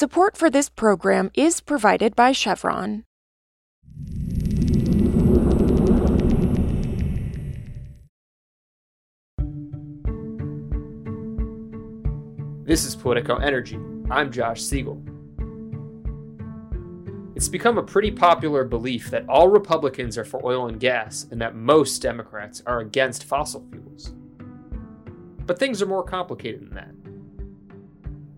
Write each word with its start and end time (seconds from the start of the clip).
Support 0.00 0.34
for 0.34 0.48
this 0.48 0.70
program 0.70 1.30
is 1.34 1.60
provided 1.60 2.16
by 2.16 2.32
Chevron. 2.32 3.04
This 12.64 12.86
is 12.86 12.96
Politico 12.96 13.36
Energy. 13.36 13.78
I'm 14.10 14.32
Josh 14.32 14.62
Siegel. 14.62 15.02
It's 17.36 17.50
become 17.50 17.76
a 17.76 17.82
pretty 17.82 18.10
popular 18.10 18.64
belief 18.64 19.10
that 19.10 19.28
all 19.28 19.48
Republicans 19.48 20.16
are 20.16 20.24
for 20.24 20.40
oil 20.42 20.66
and 20.68 20.80
gas 20.80 21.26
and 21.30 21.38
that 21.42 21.54
most 21.54 22.00
Democrats 22.00 22.62
are 22.64 22.80
against 22.80 23.24
fossil 23.24 23.68
fuels. 23.70 24.14
But 25.44 25.58
things 25.58 25.82
are 25.82 25.86
more 25.86 26.04
complicated 26.04 26.62
than 26.62 26.74
that. 26.76 26.99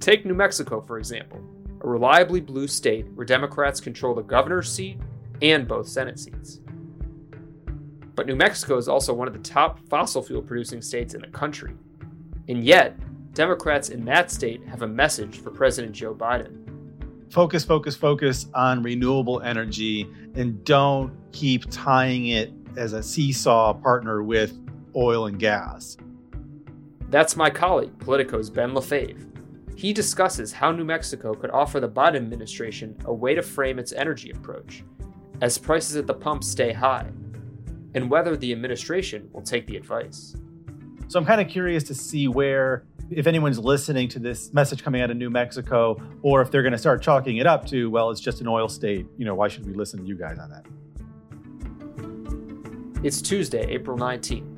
Take 0.02 0.26
New 0.26 0.34
Mexico, 0.34 0.80
for 0.80 0.98
example, 0.98 1.40
a 1.80 1.88
reliably 1.88 2.40
blue 2.40 2.66
state 2.66 3.06
where 3.14 3.24
Democrats 3.24 3.80
control 3.80 4.16
the 4.16 4.22
governor's 4.22 4.68
seat 4.68 4.98
and 5.42 5.68
both 5.68 5.86
Senate 5.86 6.18
seats. 6.18 6.58
But 8.16 8.26
New 8.26 8.34
Mexico 8.34 8.76
is 8.78 8.88
also 8.88 9.14
one 9.14 9.28
of 9.28 9.32
the 9.32 9.38
top 9.38 9.78
fossil 9.88 10.20
fuel 10.20 10.42
producing 10.42 10.82
states 10.82 11.14
in 11.14 11.20
the 11.20 11.28
country. 11.28 11.74
And 12.48 12.64
yet, 12.64 12.98
Democrats 13.32 13.90
in 13.90 14.04
that 14.06 14.32
state 14.32 14.66
have 14.66 14.82
a 14.82 14.88
message 14.88 15.38
for 15.38 15.52
President 15.52 15.92
Joe 15.92 16.16
Biden. 16.16 16.58
Focus, 17.30 17.64
focus, 17.64 17.94
focus 17.94 18.46
on 18.54 18.82
renewable 18.82 19.40
energy 19.42 20.08
and 20.34 20.64
don't 20.64 21.16
keep 21.30 21.70
tying 21.70 22.26
it 22.26 22.52
as 22.76 22.92
a 22.92 23.04
seesaw 23.04 23.72
partner 23.72 24.24
with 24.24 24.58
oil 24.96 25.26
and 25.26 25.38
gas. 25.38 25.96
That's 27.08 27.36
my 27.36 27.50
colleague, 27.50 27.96
Politico's 28.00 28.50
Ben 28.50 28.74
Lefebvre. 28.74 29.31
He 29.82 29.92
discusses 29.92 30.52
how 30.52 30.70
New 30.70 30.84
Mexico 30.84 31.34
could 31.34 31.50
offer 31.50 31.80
the 31.80 31.88
Biden 31.88 32.14
administration 32.14 32.96
a 33.04 33.12
way 33.12 33.34
to 33.34 33.42
frame 33.42 33.80
its 33.80 33.90
energy 33.90 34.30
approach 34.30 34.84
as 35.40 35.58
prices 35.58 35.96
at 35.96 36.06
the 36.06 36.14
pump 36.14 36.44
stay 36.44 36.72
high, 36.72 37.10
and 37.94 38.08
whether 38.08 38.36
the 38.36 38.52
administration 38.52 39.28
will 39.32 39.42
take 39.42 39.66
the 39.66 39.76
advice. 39.76 40.36
So 41.08 41.18
I'm 41.18 41.24
kind 41.24 41.40
of 41.40 41.48
curious 41.48 41.82
to 41.82 41.96
see 41.96 42.28
where, 42.28 42.84
if 43.10 43.26
anyone's 43.26 43.58
listening 43.58 44.06
to 44.10 44.20
this 44.20 44.52
message 44.52 44.84
coming 44.84 45.00
out 45.00 45.10
of 45.10 45.16
New 45.16 45.30
Mexico, 45.30 46.00
or 46.22 46.40
if 46.42 46.52
they're 46.52 46.62
going 46.62 46.70
to 46.70 46.78
start 46.78 47.02
chalking 47.02 47.38
it 47.38 47.46
up 47.48 47.66
to, 47.66 47.90
well, 47.90 48.12
it's 48.12 48.20
just 48.20 48.40
an 48.40 48.46
oil 48.46 48.68
state. 48.68 49.08
You 49.18 49.24
know, 49.24 49.34
why 49.34 49.48
should 49.48 49.66
we 49.66 49.74
listen 49.74 49.98
to 49.98 50.06
you 50.06 50.14
guys 50.16 50.38
on 50.38 50.48
that? 50.50 50.64
It's 53.04 53.20
Tuesday, 53.20 53.66
April 53.68 53.98
19th. 53.98 54.51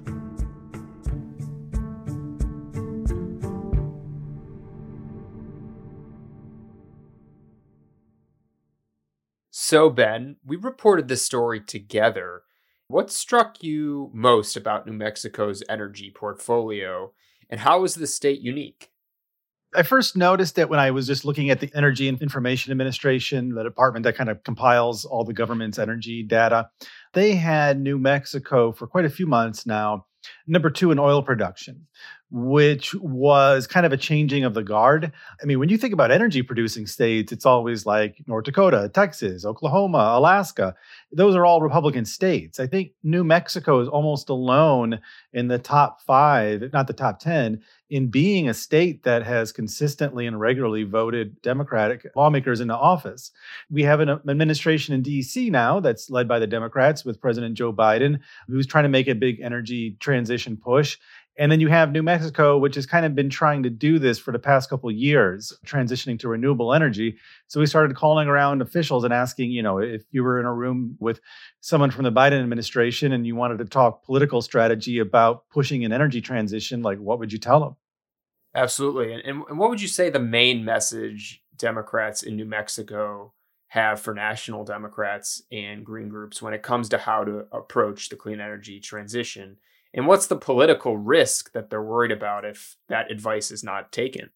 So, 9.66 9.88
Ben, 9.88 10.36
we 10.44 10.56
reported 10.56 11.08
this 11.08 11.24
story 11.24 11.58
together. 11.58 12.42
What 12.86 13.10
struck 13.10 13.62
you 13.62 14.10
most 14.12 14.58
about 14.58 14.86
New 14.86 14.92
Mexico's 14.92 15.62
energy 15.70 16.12
portfolio, 16.14 17.14
and 17.48 17.60
how 17.60 17.82
is 17.84 17.94
the 17.94 18.06
state 18.06 18.40
unique? 18.40 18.90
I 19.74 19.82
first 19.82 20.18
noticed 20.18 20.58
it 20.58 20.68
when 20.68 20.80
I 20.80 20.90
was 20.90 21.06
just 21.06 21.24
looking 21.24 21.48
at 21.48 21.60
the 21.60 21.70
Energy 21.74 22.08
and 22.10 22.20
Information 22.20 22.72
Administration, 22.72 23.54
the 23.54 23.62
department 23.62 24.04
that 24.04 24.16
kind 24.16 24.28
of 24.28 24.44
compiles 24.44 25.06
all 25.06 25.24
the 25.24 25.32
government's 25.32 25.78
energy 25.78 26.22
data. 26.22 26.68
They 27.14 27.34
had 27.34 27.80
New 27.80 27.98
Mexico 27.98 28.70
for 28.70 28.86
quite 28.86 29.06
a 29.06 29.10
few 29.10 29.26
months 29.26 29.64
now, 29.64 30.04
number 30.46 30.68
two 30.68 30.90
in 30.90 30.98
oil 30.98 31.22
production 31.22 31.86
which 32.36 32.96
was 32.96 33.68
kind 33.68 33.86
of 33.86 33.92
a 33.92 33.96
changing 33.96 34.42
of 34.42 34.54
the 34.54 34.62
guard. 34.64 35.12
I 35.40 35.44
mean, 35.44 35.60
when 35.60 35.68
you 35.68 35.78
think 35.78 35.94
about 35.94 36.10
energy 36.10 36.42
producing 36.42 36.84
states, 36.88 37.30
it's 37.30 37.46
always 37.46 37.86
like 37.86 38.16
North 38.26 38.44
Dakota, 38.44 38.90
Texas, 38.92 39.44
Oklahoma, 39.44 40.14
Alaska. 40.16 40.74
Those 41.12 41.36
are 41.36 41.46
all 41.46 41.60
Republican 41.60 42.04
states. 42.04 42.58
I 42.58 42.66
think 42.66 42.90
New 43.04 43.22
Mexico 43.22 43.78
is 43.78 43.86
almost 43.86 44.30
alone 44.30 44.98
in 45.32 45.46
the 45.46 45.60
top 45.60 46.00
five, 46.02 46.64
if 46.64 46.72
not 46.72 46.88
the 46.88 46.92
top 46.92 47.20
10, 47.20 47.62
in 47.88 48.08
being 48.08 48.48
a 48.48 48.54
state 48.54 49.04
that 49.04 49.22
has 49.22 49.52
consistently 49.52 50.26
and 50.26 50.40
regularly 50.40 50.82
voted 50.82 51.40
Democratic 51.42 52.04
lawmakers 52.16 52.60
into 52.60 52.74
office. 52.74 53.30
We 53.70 53.84
have 53.84 54.00
an 54.00 54.08
administration 54.08 54.92
in 54.92 55.04
DC 55.04 55.52
now 55.52 55.78
that's 55.78 56.10
led 56.10 56.26
by 56.26 56.40
the 56.40 56.48
Democrats 56.48 57.04
with 57.04 57.20
President 57.20 57.54
Joe 57.54 57.72
Biden, 57.72 58.18
who's 58.48 58.66
trying 58.66 58.82
to 58.82 58.88
make 58.88 59.06
a 59.06 59.14
big 59.14 59.40
energy 59.40 59.96
transition 60.00 60.56
push. 60.56 60.98
And 61.36 61.50
then 61.50 61.58
you 61.58 61.68
have 61.68 61.90
New 61.90 62.02
Mexico, 62.02 62.58
which 62.58 62.76
has 62.76 62.86
kind 62.86 63.04
of 63.04 63.16
been 63.16 63.28
trying 63.28 63.64
to 63.64 63.70
do 63.70 63.98
this 63.98 64.20
for 64.20 64.30
the 64.30 64.38
past 64.38 64.70
couple 64.70 64.88
years, 64.90 65.52
transitioning 65.66 66.18
to 66.20 66.28
renewable 66.28 66.72
energy. 66.72 67.16
So 67.48 67.58
we 67.58 67.66
started 67.66 67.96
calling 67.96 68.28
around 68.28 68.62
officials 68.62 69.02
and 69.02 69.12
asking, 69.12 69.50
you 69.50 69.62
know, 69.62 69.78
if 69.78 70.04
you 70.12 70.22
were 70.22 70.38
in 70.38 70.46
a 70.46 70.54
room 70.54 70.96
with 71.00 71.20
someone 71.60 71.90
from 71.90 72.04
the 72.04 72.12
Biden 72.12 72.40
administration 72.40 73.12
and 73.12 73.26
you 73.26 73.34
wanted 73.34 73.58
to 73.58 73.64
talk 73.64 74.04
political 74.04 74.42
strategy 74.42 75.00
about 75.00 75.48
pushing 75.50 75.84
an 75.84 75.92
energy 75.92 76.20
transition, 76.20 76.82
like 76.82 76.98
what 76.98 77.18
would 77.18 77.32
you 77.32 77.38
tell 77.38 77.58
them? 77.58 77.76
Absolutely. 78.54 79.12
And, 79.12 79.42
and 79.48 79.58
what 79.58 79.70
would 79.70 79.82
you 79.82 79.88
say 79.88 80.10
the 80.10 80.20
main 80.20 80.64
message 80.64 81.42
Democrats 81.56 82.22
in 82.22 82.36
New 82.36 82.44
Mexico 82.44 83.32
have 83.68 84.00
for 84.00 84.14
national 84.14 84.64
Democrats 84.64 85.42
and 85.50 85.84
green 85.84 86.08
groups 86.08 86.40
when 86.40 86.54
it 86.54 86.62
comes 86.62 86.88
to 86.90 86.98
how 86.98 87.24
to 87.24 87.46
approach 87.50 88.08
the 88.08 88.14
clean 88.14 88.40
energy 88.40 88.78
transition? 88.78 89.56
And 89.94 90.08
what's 90.08 90.26
the 90.26 90.36
political 90.36 90.98
risk 90.98 91.52
that 91.52 91.70
they're 91.70 91.82
worried 91.82 92.10
about 92.10 92.44
if 92.44 92.76
that 92.88 93.10
advice 93.12 93.52
is 93.52 93.62
not 93.62 93.92
taken? 93.92 94.30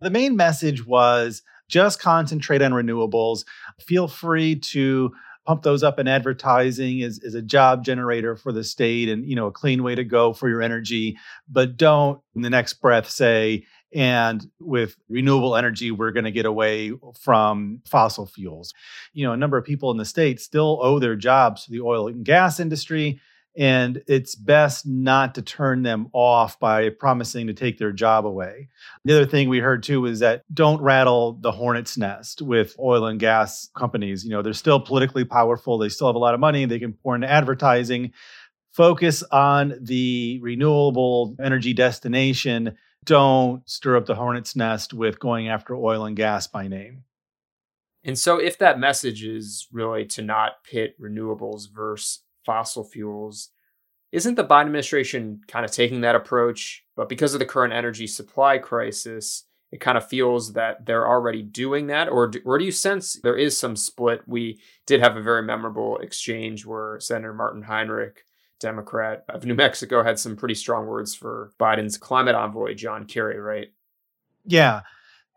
The 0.00 0.10
main 0.10 0.34
message 0.34 0.86
was 0.86 1.42
just 1.68 2.00
concentrate 2.00 2.62
on 2.62 2.72
renewables. 2.72 3.44
Feel 3.78 4.08
free 4.08 4.56
to 4.56 5.12
pump 5.46 5.62
those 5.62 5.82
up 5.82 5.98
in 5.98 6.08
advertising 6.08 7.02
as, 7.02 7.20
as 7.24 7.34
a 7.34 7.42
job 7.42 7.84
generator 7.84 8.36
for 8.36 8.52
the 8.52 8.64
state 8.64 9.08
and 9.08 9.28
you 9.28 9.34
know 9.34 9.48
a 9.48 9.52
clean 9.52 9.82
way 9.82 9.94
to 9.94 10.04
go 10.04 10.32
for 10.32 10.48
your 10.48 10.62
energy 10.62 11.16
but 11.48 11.76
don't 11.76 12.20
in 12.36 12.42
the 12.42 12.50
next 12.50 12.74
breath 12.74 13.10
say 13.10 13.64
and 13.92 14.46
with 14.60 14.94
renewable 15.08 15.56
energy 15.56 15.90
we're 15.90 16.12
going 16.12 16.24
to 16.24 16.30
get 16.30 16.46
away 16.46 16.92
from 17.20 17.80
fossil 17.88 18.24
fuels 18.24 18.72
you 19.12 19.26
know 19.26 19.32
a 19.32 19.36
number 19.36 19.56
of 19.56 19.64
people 19.64 19.90
in 19.90 19.96
the 19.96 20.04
state 20.04 20.40
still 20.40 20.78
owe 20.80 21.00
their 21.00 21.16
jobs 21.16 21.64
to 21.64 21.72
the 21.72 21.80
oil 21.80 22.06
and 22.06 22.24
gas 22.24 22.60
industry 22.60 23.20
and 23.56 24.02
it's 24.06 24.34
best 24.34 24.86
not 24.86 25.34
to 25.34 25.42
turn 25.42 25.82
them 25.82 26.08
off 26.12 26.58
by 26.58 26.88
promising 26.88 27.46
to 27.48 27.52
take 27.52 27.78
their 27.78 27.92
job 27.92 28.24
away. 28.24 28.68
The 29.04 29.14
other 29.14 29.26
thing 29.26 29.48
we 29.48 29.58
heard 29.58 29.82
too 29.82 30.06
is 30.06 30.20
that 30.20 30.42
don't 30.52 30.80
rattle 30.80 31.34
the 31.34 31.52
hornet's 31.52 31.98
nest 31.98 32.40
with 32.40 32.74
oil 32.78 33.06
and 33.06 33.20
gas 33.20 33.68
companies. 33.76 34.24
You 34.24 34.30
know, 34.30 34.42
they're 34.42 34.54
still 34.54 34.80
politically 34.80 35.24
powerful, 35.24 35.78
they 35.78 35.90
still 35.90 36.06
have 36.06 36.16
a 36.16 36.20
lot 36.20 36.34
of 36.34 36.40
money, 36.40 36.64
they 36.64 36.78
can 36.78 36.94
pour 36.94 37.14
into 37.14 37.30
advertising. 37.30 38.12
Focus 38.72 39.22
on 39.24 39.74
the 39.82 40.38
renewable 40.40 41.36
energy 41.42 41.74
destination. 41.74 42.74
Don't 43.04 43.68
stir 43.68 43.96
up 43.96 44.06
the 44.06 44.14
hornet's 44.14 44.56
nest 44.56 44.94
with 44.94 45.18
going 45.18 45.48
after 45.48 45.76
oil 45.76 46.06
and 46.06 46.16
gas 46.16 46.46
by 46.46 46.68
name. 46.68 47.04
And 48.02 48.18
so, 48.18 48.38
if 48.38 48.56
that 48.58 48.78
message 48.78 49.22
is 49.24 49.68
really 49.70 50.06
to 50.06 50.22
not 50.22 50.64
pit 50.64 50.98
renewables 51.00 51.70
versus 51.70 52.20
fossil 52.44 52.84
fuels. 52.84 53.50
Isn't 54.10 54.34
the 54.34 54.44
Biden 54.44 54.66
administration 54.66 55.40
kind 55.48 55.64
of 55.64 55.70
taking 55.70 56.02
that 56.02 56.14
approach? 56.14 56.84
But 56.96 57.08
because 57.08 57.34
of 57.34 57.38
the 57.38 57.46
current 57.46 57.72
energy 57.72 58.06
supply 58.06 58.58
crisis, 58.58 59.44
it 59.70 59.80
kind 59.80 59.96
of 59.96 60.06
feels 60.06 60.52
that 60.52 60.84
they're 60.84 61.08
already 61.08 61.42
doing 61.42 61.86
that. 61.86 62.08
Or 62.10 62.26
do, 62.28 62.40
or 62.44 62.58
do 62.58 62.64
you 62.64 62.72
sense 62.72 63.14
there 63.22 63.36
is 63.36 63.58
some 63.58 63.74
split? 63.74 64.20
We 64.26 64.60
did 64.86 65.00
have 65.00 65.16
a 65.16 65.22
very 65.22 65.42
memorable 65.42 65.96
exchange 65.98 66.66
where 66.66 67.00
Senator 67.00 67.32
Martin 67.32 67.62
Heinrich, 67.62 68.24
Democrat 68.60 69.24
of 69.30 69.46
New 69.46 69.54
Mexico, 69.54 70.02
had 70.02 70.18
some 70.18 70.36
pretty 70.36 70.54
strong 70.54 70.86
words 70.86 71.14
for 71.14 71.52
Biden's 71.58 71.96
climate 71.96 72.34
envoy, 72.34 72.74
John 72.74 73.06
Kerry, 73.06 73.40
right? 73.40 73.72
Yeah. 74.44 74.82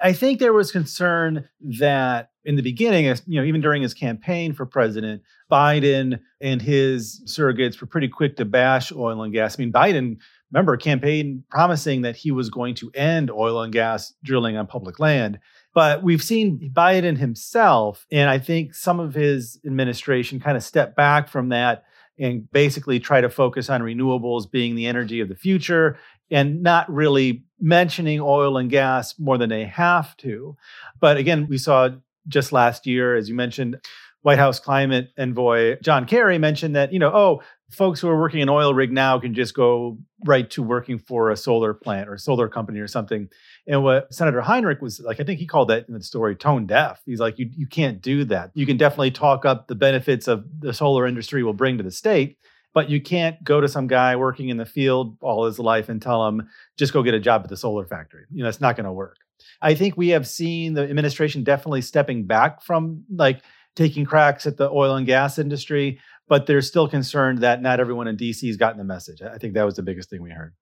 I 0.01 0.13
think 0.13 0.39
there 0.39 0.53
was 0.53 0.71
concern 0.71 1.47
that 1.79 2.29
in 2.43 2.55
the 2.55 2.61
beginning, 2.61 3.05
you 3.25 3.39
know, 3.39 3.45
even 3.45 3.61
during 3.61 3.81
his 3.81 3.93
campaign 3.93 4.53
for 4.53 4.65
president, 4.65 5.21
Biden 5.51 6.19
and 6.41 6.61
his 6.61 7.21
surrogates 7.25 7.79
were 7.79 7.87
pretty 7.87 8.09
quick 8.09 8.37
to 8.37 8.45
bash 8.45 8.91
oil 8.91 9.23
and 9.23 9.33
gas. 9.33 9.57
I 9.57 9.63
mean, 9.63 9.71
Biden, 9.71 10.17
remember, 10.51 10.75
campaign 10.77 11.43
promising 11.49 12.01
that 12.01 12.15
he 12.15 12.31
was 12.31 12.49
going 12.49 12.75
to 12.75 12.91
end 12.93 13.31
oil 13.31 13.61
and 13.61 13.71
gas 13.71 14.13
drilling 14.23 14.57
on 14.57 14.67
public 14.67 14.99
land. 14.99 15.39
But 15.73 16.03
we've 16.03 16.23
seen 16.23 16.71
Biden 16.73 17.17
himself, 17.17 18.05
and 18.11 18.29
I 18.29 18.37
think 18.37 18.73
some 18.73 18.99
of 18.99 19.13
his 19.13 19.59
administration 19.65 20.39
kind 20.39 20.57
of 20.57 20.63
step 20.63 20.95
back 20.95 21.29
from 21.29 21.49
that 21.49 21.83
and 22.17 22.49
basically 22.51 22.99
try 22.99 23.21
to 23.21 23.29
focus 23.29 23.69
on 23.69 23.81
renewables 23.81 24.49
being 24.49 24.75
the 24.75 24.87
energy 24.87 25.19
of 25.19 25.29
the 25.29 25.35
future 25.35 25.97
and 26.31 26.63
not 26.63 26.91
really 26.91 27.43
mentioning 27.59 28.19
oil 28.19 28.57
and 28.57 28.69
gas 28.69 29.17
more 29.19 29.37
than 29.37 29.49
they 29.49 29.65
have 29.65 30.15
to. 30.17 30.55
But 30.99 31.17
again, 31.17 31.47
we 31.47 31.57
saw 31.57 31.89
just 32.27 32.51
last 32.51 32.87
year, 32.87 33.15
as 33.15 33.29
you 33.29 33.35
mentioned, 33.35 33.79
White 34.21 34.39
House 34.39 34.59
climate 34.59 35.11
envoy 35.19 35.77
John 35.83 36.05
Kerry 36.05 36.39
mentioned 36.39 36.75
that, 36.75 36.91
you 36.91 36.97
know, 36.97 37.11
oh, 37.13 37.43
folks 37.71 37.99
who 37.99 38.07
are 38.07 38.19
working 38.19 38.41
an 38.41 38.49
oil 38.49 38.73
rig 38.73 38.91
now 38.91 39.19
can 39.19 39.33
just 39.33 39.53
go 39.53 39.97
right 40.25 40.49
to 40.51 40.61
working 40.61 40.99
for 40.99 41.31
a 41.31 41.37
solar 41.37 41.73
plant 41.73 42.07
or 42.07 42.13
a 42.13 42.19
solar 42.19 42.47
company 42.47 42.79
or 42.79 42.87
something. 42.87 43.27
And 43.67 43.83
what 43.83 44.13
Senator 44.13 44.41
Heinrich 44.41 44.81
was 44.81 44.99
like, 44.99 45.19
I 45.19 45.23
think 45.23 45.39
he 45.39 45.47
called 45.47 45.69
that 45.69 45.87
in 45.87 45.93
the 45.93 46.03
story 46.03 46.35
tone 46.35 46.67
deaf. 46.67 47.01
He's 47.05 47.19
like, 47.19 47.39
you, 47.39 47.49
you 47.55 47.67
can't 47.67 48.01
do 48.01 48.23
that. 48.25 48.51
You 48.53 48.65
can 48.65 48.77
definitely 48.77 49.11
talk 49.11 49.45
up 49.45 49.67
the 49.67 49.75
benefits 49.75 50.27
of 50.27 50.45
the 50.59 50.73
solar 50.73 51.07
industry 51.07 51.43
will 51.43 51.53
bring 51.53 51.77
to 51.77 51.83
the 51.83 51.91
state, 51.91 52.37
but 52.73 52.89
you 52.89 53.01
can't 53.01 53.43
go 53.43 53.59
to 53.61 53.67
some 53.67 53.87
guy 53.87 54.15
working 54.15 54.49
in 54.49 54.57
the 54.57 54.65
field 54.65 55.17
all 55.21 55.45
his 55.45 55.59
life 55.59 55.89
and 55.89 56.01
tell 56.01 56.27
him, 56.27 56.47
just 56.77 56.93
go 56.93 57.03
get 57.03 57.13
a 57.13 57.19
job 57.19 57.41
at 57.43 57.49
the 57.49 57.57
solar 57.57 57.85
factory. 57.85 58.25
You 58.31 58.43
know, 58.43 58.49
it's 58.49 58.61
not 58.61 58.75
going 58.75 58.85
to 58.85 58.91
work. 58.91 59.17
I 59.61 59.73
think 59.73 59.97
we 59.97 60.09
have 60.09 60.27
seen 60.27 60.73
the 60.73 60.83
administration 60.83 61.43
definitely 61.43 61.81
stepping 61.81 62.25
back 62.25 62.61
from 62.61 63.03
like 63.13 63.41
taking 63.75 64.05
cracks 64.05 64.45
at 64.45 64.57
the 64.57 64.69
oil 64.69 64.95
and 64.95 65.05
gas 65.05 65.37
industry 65.37 65.99
but 66.27 66.45
they're 66.45 66.61
still 66.61 66.87
concerned 66.87 67.39
that 67.39 67.61
not 67.61 67.79
everyone 67.79 68.07
in 68.07 68.17
DC 68.17 68.47
has 68.47 68.57
gotten 68.57 68.77
the 68.77 68.83
message. 68.83 69.21
I 69.21 69.37
think 69.37 69.53
that 69.53 69.65
was 69.65 69.75
the 69.75 69.83
biggest 69.83 70.09
thing 70.09 70.21
we 70.21 70.31
heard. 70.31 70.53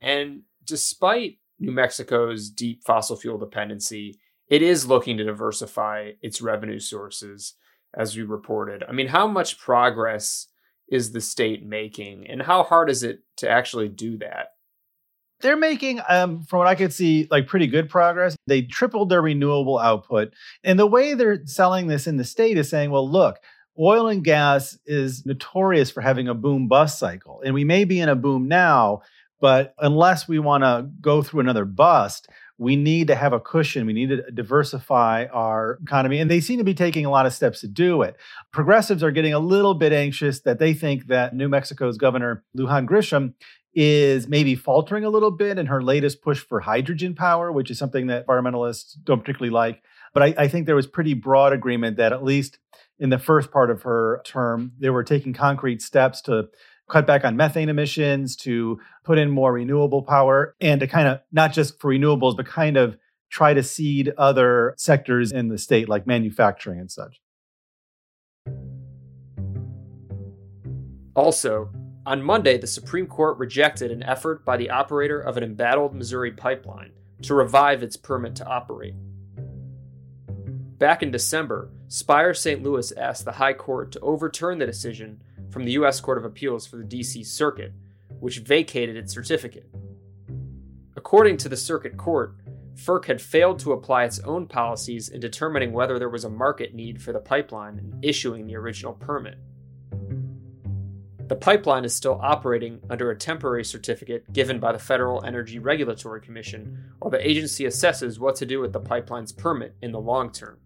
And 0.00 0.42
despite 0.64 1.38
New 1.58 1.72
Mexico's 1.72 2.50
deep 2.50 2.82
fossil 2.84 3.16
fuel 3.16 3.38
dependency, 3.38 4.18
it 4.48 4.62
is 4.62 4.86
looking 4.86 5.16
to 5.18 5.24
diversify 5.24 6.12
its 6.22 6.40
revenue 6.40 6.78
sources, 6.78 7.54
as 7.96 8.16
we 8.16 8.22
reported. 8.22 8.84
I 8.88 8.92
mean, 8.92 9.08
how 9.08 9.26
much 9.26 9.58
progress 9.58 10.46
is 10.90 11.12
the 11.12 11.20
state 11.20 11.66
making, 11.66 12.26
and 12.28 12.42
how 12.42 12.62
hard 12.62 12.90
is 12.90 13.02
it 13.02 13.20
to 13.38 13.48
actually 13.48 13.88
do 13.88 14.18
that? 14.18 14.48
They're 15.40 15.56
making, 15.56 16.00
um, 16.08 16.42
from 16.42 16.58
what 16.58 16.66
I 16.66 16.74
could 16.74 16.92
see, 16.92 17.28
like 17.30 17.46
pretty 17.46 17.68
good 17.68 17.88
progress. 17.88 18.36
They 18.46 18.62
tripled 18.62 19.08
their 19.08 19.22
renewable 19.22 19.78
output. 19.78 20.32
And 20.64 20.78
the 20.78 20.86
way 20.86 21.14
they're 21.14 21.46
selling 21.46 21.86
this 21.86 22.08
in 22.08 22.16
the 22.16 22.24
state 22.24 22.58
is 22.58 22.68
saying, 22.68 22.90
well, 22.90 23.08
look, 23.08 23.36
oil 23.78 24.08
and 24.08 24.24
gas 24.24 24.78
is 24.86 25.24
notorious 25.24 25.90
for 25.90 26.00
having 26.00 26.28
a 26.28 26.34
boom 26.34 26.68
bust 26.68 26.98
cycle. 26.98 27.40
And 27.44 27.54
we 27.54 27.64
may 27.64 27.84
be 27.84 28.00
in 28.00 28.08
a 28.08 28.16
boom 28.16 28.48
now, 28.48 29.02
but 29.40 29.74
unless 29.78 30.26
we 30.26 30.38
want 30.38 30.64
to 30.64 30.88
go 31.00 31.22
through 31.22 31.40
another 31.40 31.64
bust, 31.64 32.28
we 32.58 32.74
need 32.74 33.06
to 33.06 33.14
have 33.14 33.32
a 33.32 33.38
cushion. 33.38 33.86
We 33.86 33.92
need 33.92 34.08
to 34.08 34.30
diversify 34.32 35.26
our 35.26 35.78
economy. 35.80 36.18
And 36.18 36.28
they 36.28 36.40
seem 36.40 36.58
to 36.58 36.64
be 36.64 36.74
taking 36.74 37.06
a 37.06 37.10
lot 37.10 37.24
of 37.24 37.32
steps 37.32 37.60
to 37.60 37.68
do 37.68 38.02
it. 38.02 38.16
Progressives 38.52 39.04
are 39.04 39.12
getting 39.12 39.32
a 39.32 39.38
little 39.38 39.74
bit 39.74 39.92
anxious 39.92 40.40
that 40.40 40.58
they 40.58 40.74
think 40.74 41.06
that 41.06 41.36
New 41.36 41.48
Mexico's 41.48 41.96
governor, 41.96 42.42
Lujan 42.56 42.88
Grisham, 42.88 43.34
is 43.74 44.26
maybe 44.26 44.56
faltering 44.56 45.04
a 45.04 45.10
little 45.10 45.30
bit 45.30 45.56
in 45.56 45.66
her 45.66 45.80
latest 45.80 46.20
push 46.20 46.40
for 46.40 46.58
hydrogen 46.58 47.14
power, 47.14 47.52
which 47.52 47.70
is 47.70 47.78
something 47.78 48.08
that 48.08 48.26
environmentalists 48.26 48.96
don't 49.04 49.20
particularly 49.20 49.52
like. 49.52 49.80
But 50.12 50.22
I, 50.24 50.34
I 50.36 50.48
think 50.48 50.66
there 50.66 50.74
was 50.74 50.88
pretty 50.88 51.14
broad 51.14 51.52
agreement 51.52 51.98
that 51.98 52.12
at 52.12 52.24
least 52.24 52.58
in 52.98 53.10
the 53.10 53.18
first 53.18 53.50
part 53.50 53.70
of 53.70 53.82
her 53.82 54.20
term, 54.24 54.72
they 54.78 54.90
were 54.90 55.04
taking 55.04 55.32
concrete 55.32 55.82
steps 55.82 56.20
to 56.22 56.48
cut 56.88 57.06
back 57.06 57.24
on 57.24 57.36
methane 57.36 57.68
emissions, 57.68 58.34
to 58.36 58.80
put 59.04 59.18
in 59.18 59.30
more 59.30 59.52
renewable 59.52 60.02
power, 60.02 60.54
and 60.60 60.80
to 60.80 60.86
kind 60.86 61.06
of 61.06 61.20
not 61.32 61.52
just 61.52 61.78
for 61.80 61.90
renewables, 61.90 62.36
but 62.36 62.46
kind 62.46 62.76
of 62.76 62.96
try 63.30 63.52
to 63.52 63.62
seed 63.62 64.12
other 64.16 64.74
sectors 64.78 65.32
in 65.32 65.48
the 65.48 65.58
state, 65.58 65.88
like 65.88 66.06
manufacturing 66.06 66.80
and 66.80 66.90
such. 66.90 67.20
Also, 71.14 71.68
on 72.06 72.22
Monday, 72.22 72.56
the 72.56 72.66
Supreme 72.66 73.06
Court 73.06 73.36
rejected 73.38 73.90
an 73.90 74.02
effort 74.02 74.44
by 74.44 74.56
the 74.56 74.70
operator 74.70 75.20
of 75.20 75.36
an 75.36 75.44
embattled 75.44 75.94
Missouri 75.94 76.32
pipeline 76.32 76.92
to 77.22 77.34
revive 77.34 77.82
its 77.82 77.96
permit 77.96 78.34
to 78.36 78.46
operate. 78.46 78.94
Back 80.78 81.02
in 81.02 81.10
December, 81.10 81.70
Spire 81.88 82.32
St. 82.32 82.62
Louis 82.62 82.92
asked 82.92 83.24
the 83.24 83.32
High 83.32 83.52
Court 83.52 83.90
to 83.92 84.00
overturn 84.00 84.58
the 84.58 84.66
decision 84.66 85.20
from 85.50 85.64
the 85.64 85.72
U.S. 85.72 86.00
Court 86.00 86.18
of 86.18 86.24
Appeals 86.24 86.68
for 86.68 86.76
the 86.76 86.84
D.C. 86.84 87.24
Circuit, 87.24 87.72
which 88.20 88.38
vacated 88.38 88.96
its 88.96 89.12
certificate. 89.12 89.68
According 90.96 91.38
to 91.38 91.48
the 91.48 91.56
Circuit 91.56 91.96
Court, 91.96 92.36
FERC 92.76 93.06
had 93.06 93.20
failed 93.20 93.58
to 93.60 93.72
apply 93.72 94.04
its 94.04 94.20
own 94.20 94.46
policies 94.46 95.08
in 95.08 95.18
determining 95.18 95.72
whether 95.72 95.98
there 95.98 96.08
was 96.08 96.22
a 96.22 96.30
market 96.30 96.74
need 96.74 97.02
for 97.02 97.12
the 97.12 97.18
pipeline 97.18 97.78
and 97.78 98.04
issuing 98.04 98.46
the 98.46 98.54
original 98.54 98.92
permit. 98.92 99.38
The 101.26 101.34
pipeline 101.34 101.84
is 101.84 101.94
still 101.94 102.20
operating 102.22 102.80
under 102.88 103.10
a 103.10 103.16
temporary 103.16 103.64
certificate 103.64 104.32
given 104.32 104.60
by 104.60 104.70
the 104.70 104.78
Federal 104.78 105.24
Energy 105.24 105.58
Regulatory 105.58 106.20
Commission, 106.20 106.92
while 107.00 107.10
the 107.10 107.28
agency 107.28 107.64
assesses 107.64 108.20
what 108.20 108.36
to 108.36 108.46
do 108.46 108.60
with 108.60 108.72
the 108.72 108.80
pipeline's 108.80 109.32
permit 109.32 109.74
in 109.82 109.90
the 109.90 110.00
long 110.00 110.30
term. 110.30 110.58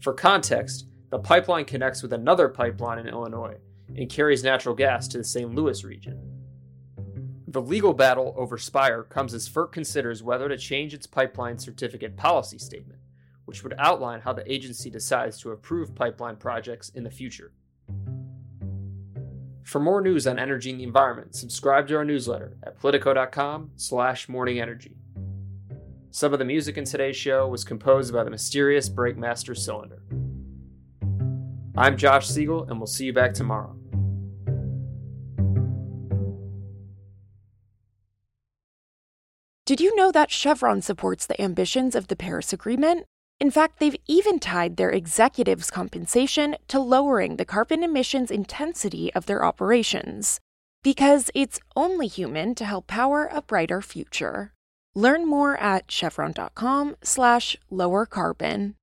For 0.00 0.14
context, 0.14 0.86
the 1.10 1.18
pipeline 1.18 1.66
connects 1.66 2.02
with 2.02 2.12
another 2.12 2.48
pipeline 2.48 2.98
in 2.98 3.06
Illinois 3.06 3.56
and 3.94 4.08
carries 4.08 4.42
natural 4.42 4.74
gas 4.74 5.06
to 5.08 5.18
the 5.18 5.24
St. 5.24 5.54
Louis 5.54 5.84
region. 5.84 6.18
The 7.48 7.60
legal 7.60 7.92
battle 7.92 8.32
over 8.36 8.56
Spire 8.56 9.02
comes 9.02 9.34
as 9.34 9.48
FERC 9.48 9.72
considers 9.72 10.22
whether 10.22 10.48
to 10.48 10.56
change 10.56 10.94
its 10.94 11.06
pipeline 11.06 11.58
certificate 11.58 12.16
policy 12.16 12.58
statement, 12.58 13.00
which 13.44 13.62
would 13.62 13.74
outline 13.76 14.20
how 14.20 14.32
the 14.32 14.50
agency 14.50 14.88
decides 14.88 15.38
to 15.40 15.50
approve 15.50 15.94
pipeline 15.94 16.36
projects 16.36 16.90
in 16.90 17.02
the 17.02 17.10
future. 17.10 17.52
For 19.64 19.80
more 19.80 20.00
news 20.00 20.26
on 20.26 20.38
energy 20.38 20.70
and 20.70 20.80
the 20.80 20.84
environment, 20.84 21.34
subscribe 21.34 21.88
to 21.88 21.96
our 21.96 22.04
newsletter 22.04 22.56
at 22.62 22.78
politico.com 22.78 23.72
slash 23.76 24.28
morningenergy. 24.28 24.94
Some 26.12 26.32
of 26.32 26.40
the 26.40 26.44
music 26.44 26.76
in 26.76 26.84
today's 26.84 27.14
show 27.14 27.46
was 27.46 27.62
composed 27.62 28.12
by 28.12 28.24
the 28.24 28.30
mysterious 28.30 28.88
Breakmaster 28.88 29.56
Cylinder. 29.56 30.02
I'm 31.76 31.96
Josh 31.96 32.26
Siegel, 32.26 32.64
and 32.64 32.80
we'll 32.80 32.88
see 32.88 33.04
you 33.04 33.12
back 33.12 33.32
tomorrow. 33.32 33.76
Did 39.64 39.80
you 39.80 39.94
know 39.94 40.10
that 40.10 40.32
Chevron 40.32 40.82
supports 40.82 41.26
the 41.26 41.40
ambitions 41.40 41.94
of 41.94 42.08
the 42.08 42.16
Paris 42.16 42.52
Agreement? 42.52 43.06
In 43.38 43.52
fact, 43.52 43.78
they've 43.78 43.96
even 44.08 44.40
tied 44.40 44.76
their 44.76 44.90
executives' 44.90 45.70
compensation 45.70 46.56
to 46.66 46.80
lowering 46.80 47.36
the 47.36 47.44
carbon 47.44 47.84
emissions 47.84 48.32
intensity 48.32 49.14
of 49.14 49.26
their 49.26 49.44
operations. 49.44 50.40
Because 50.82 51.30
it's 51.36 51.60
only 51.76 52.08
human 52.08 52.56
to 52.56 52.64
help 52.64 52.88
power 52.88 53.30
a 53.32 53.42
brighter 53.42 53.80
future. 53.80 54.52
Learn 54.94 55.28
more 55.28 55.56
at 55.56 55.90
chevron.com 55.90 56.96
slash 57.02 57.56
lower 57.70 58.06
carbon. 58.06 58.74